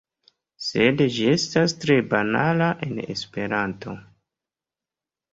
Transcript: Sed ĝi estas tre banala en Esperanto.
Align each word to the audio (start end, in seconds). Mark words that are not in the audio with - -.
Sed 0.67 1.01
ĝi 1.17 1.25
estas 1.33 1.75
tre 1.83 1.97
banala 2.13 2.69
en 2.87 2.97
Esperanto. 3.15 3.93